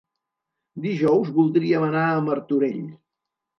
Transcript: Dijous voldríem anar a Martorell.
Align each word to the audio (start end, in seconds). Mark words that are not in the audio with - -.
Dijous 0.85 1.29
voldríem 1.37 1.87
anar 1.91 2.07
a 2.17 2.25
Martorell. 2.31 2.83